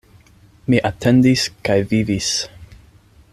Mi 0.73 0.79
atendis 0.89 1.43
kaj 1.69 1.77
vivis. 1.93 2.31